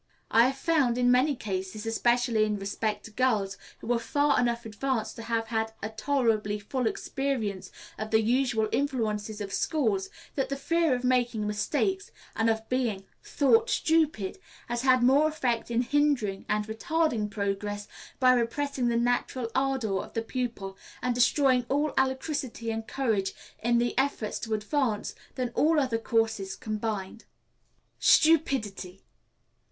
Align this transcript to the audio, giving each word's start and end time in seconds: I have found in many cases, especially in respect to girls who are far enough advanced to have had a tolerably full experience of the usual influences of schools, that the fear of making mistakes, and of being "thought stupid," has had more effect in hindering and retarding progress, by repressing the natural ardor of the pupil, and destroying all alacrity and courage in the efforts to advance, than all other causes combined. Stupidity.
I 0.31 0.47
have 0.47 0.57
found 0.57 0.97
in 0.97 1.11
many 1.11 1.35
cases, 1.35 1.85
especially 1.85 2.43
in 2.43 2.57
respect 2.57 3.05
to 3.05 3.11
girls 3.11 3.55
who 3.81 3.93
are 3.93 3.99
far 3.99 4.39
enough 4.39 4.65
advanced 4.65 5.15
to 5.17 5.21
have 5.21 5.49
had 5.49 5.73
a 5.83 5.89
tolerably 5.89 6.57
full 6.57 6.87
experience 6.87 7.69
of 7.99 8.09
the 8.09 8.19
usual 8.19 8.67
influences 8.71 9.41
of 9.41 9.53
schools, 9.53 10.09
that 10.33 10.49
the 10.49 10.55
fear 10.55 10.95
of 10.95 11.03
making 11.03 11.45
mistakes, 11.45 12.09
and 12.35 12.49
of 12.49 12.67
being 12.67 13.05
"thought 13.23 13.69
stupid," 13.69 14.39
has 14.67 14.81
had 14.81 15.03
more 15.03 15.27
effect 15.27 15.69
in 15.69 15.83
hindering 15.83 16.47
and 16.49 16.65
retarding 16.65 17.29
progress, 17.29 17.87
by 18.19 18.33
repressing 18.33 18.87
the 18.87 18.97
natural 18.97 19.51
ardor 19.53 19.99
of 19.99 20.13
the 20.13 20.23
pupil, 20.23 20.79
and 21.03 21.13
destroying 21.13 21.63
all 21.69 21.93
alacrity 21.95 22.71
and 22.71 22.87
courage 22.87 23.33
in 23.61 23.77
the 23.77 23.95
efforts 23.99 24.39
to 24.39 24.55
advance, 24.55 25.13
than 25.35 25.49
all 25.49 25.79
other 25.79 25.99
causes 25.99 26.55
combined. 26.55 27.25
Stupidity. 27.99 29.03